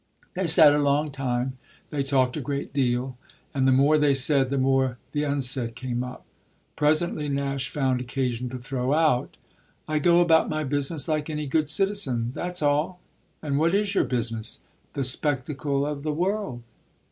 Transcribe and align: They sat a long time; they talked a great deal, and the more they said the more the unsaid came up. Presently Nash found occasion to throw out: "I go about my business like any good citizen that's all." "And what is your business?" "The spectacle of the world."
They 0.33 0.47
sat 0.47 0.73
a 0.73 0.79
long 0.79 1.11
time; 1.11 1.59
they 1.91 2.01
talked 2.01 2.35
a 2.35 2.41
great 2.41 2.73
deal, 2.73 3.19
and 3.53 3.67
the 3.67 3.71
more 3.71 3.99
they 3.99 4.15
said 4.15 4.49
the 4.49 4.57
more 4.57 4.97
the 5.11 5.21
unsaid 5.21 5.75
came 5.75 6.03
up. 6.03 6.25
Presently 6.75 7.29
Nash 7.29 7.69
found 7.69 8.01
occasion 8.01 8.49
to 8.49 8.57
throw 8.57 8.95
out: 8.95 9.37
"I 9.87 9.99
go 9.99 10.19
about 10.19 10.49
my 10.49 10.63
business 10.63 11.07
like 11.07 11.29
any 11.29 11.45
good 11.45 11.69
citizen 11.69 12.31
that's 12.33 12.63
all." 12.63 12.99
"And 13.43 13.59
what 13.59 13.75
is 13.75 13.93
your 13.93 14.03
business?" 14.05 14.61
"The 14.95 15.03
spectacle 15.03 15.85
of 15.85 16.01
the 16.01 16.13
world." 16.13 16.63